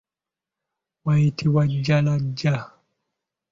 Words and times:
Wayitibwa 1.05 1.63
Jjalaja. 1.71 2.53